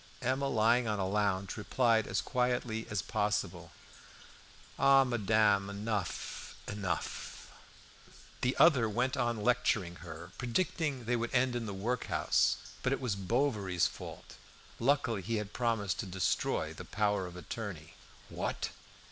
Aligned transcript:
Emma, 0.23 0.47
lying 0.47 0.87
on 0.87 0.97
a 0.97 1.07
lounge, 1.07 1.55
replied 1.55 2.07
as 2.07 2.21
quietly 2.21 2.87
as 2.89 3.03
possible 3.03 3.69
"Ah! 4.79 5.03
Madame, 5.03 5.69
enough! 5.69 6.55
enough!" 6.67 7.51
The 8.41 8.57
other 8.57 8.89
went 8.89 9.15
on 9.15 9.43
lecturing 9.43 9.97
her, 9.97 10.31
predicting 10.39 11.05
they 11.05 11.15
would 11.15 11.31
end 11.35 11.55
in 11.55 11.67
the 11.67 11.73
workhouse. 11.75 12.55
But 12.81 12.93
it 12.93 12.99
was 12.99 13.15
Bovary's 13.15 13.85
fault. 13.85 14.37
Luckily 14.79 15.21
he 15.21 15.35
had 15.35 15.53
promised 15.53 15.99
to 15.99 16.07
destroy 16.07 16.73
that 16.73 16.89
power 16.89 17.27
of 17.27 17.35
attorney. 17.35 17.93
"What?" 18.27 18.69